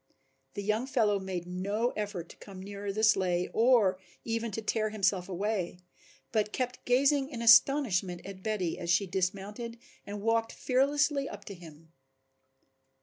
The 0.55 0.63
young 0.63 0.87
fellow 0.87 1.19
made 1.19 1.45
no 1.45 1.91
effort 1.91 2.27
to 2.29 2.35
come 2.37 2.59
nearer 2.63 2.91
the 2.91 3.03
sleigh 3.03 3.49
or 3.53 3.99
even 4.25 4.49
to 4.53 4.59
tear 4.63 4.89
himself 4.89 5.29
away, 5.29 5.77
but 6.31 6.51
kept 6.51 6.83
gazing 6.85 7.29
in 7.29 7.43
astonishment 7.43 8.25
at 8.25 8.41
Betty 8.41 8.79
as 8.79 8.89
she 8.89 9.05
dismounted 9.05 9.77
and 10.03 10.23
walked 10.23 10.53
fearlessly 10.53 11.29
up 11.29 11.45
to 11.45 11.53
him. 11.53 11.93